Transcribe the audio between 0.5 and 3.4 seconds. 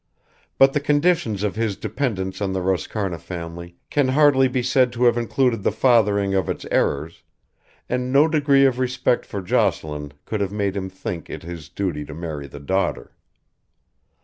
But the conditions of his dependence on the Roscarna